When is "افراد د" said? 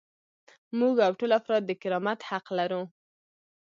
1.39-1.71